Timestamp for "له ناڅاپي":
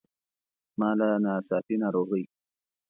0.99-1.75